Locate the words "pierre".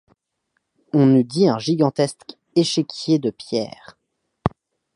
3.29-3.99